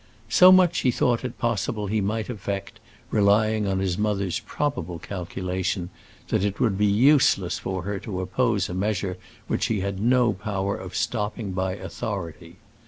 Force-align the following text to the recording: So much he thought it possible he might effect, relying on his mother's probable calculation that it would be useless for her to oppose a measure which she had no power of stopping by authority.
So 0.29 0.51
much 0.51 0.79
he 0.79 0.89
thought 0.89 1.23
it 1.23 1.37
possible 1.37 1.85
he 1.85 2.01
might 2.01 2.27
effect, 2.27 2.79
relying 3.11 3.67
on 3.67 3.77
his 3.77 3.99
mother's 3.99 4.39
probable 4.39 4.97
calculation 4.97 5.91
that 6.29 6.43
it 6.43 6.59
would 6.59 6.75
be 6.75 6.87
useless 6.87 7.59
for 7.59 7.83
her 7.83 7.99
to 7.99 8.19
oppose 8.21 8.67
a 8.67 8.73
measure 8.73 9.19
which 9.45 9.65
she 9.65 9.81
had 9.81 9.99
no 10.01 10.33
power 10.33 10.75
of 10.75 10.95
stopping 10.95 11.51
by 11.51 11.73
authority. 11.75 12.55